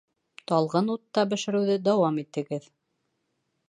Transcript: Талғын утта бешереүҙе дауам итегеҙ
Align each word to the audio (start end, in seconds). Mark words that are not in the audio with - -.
Талғын 0.51 0.89
утта 0.95 1.27
бешереүҙе 1.35 1.79
дауам 1.91 2.21
итегеҙ 2.27 2.71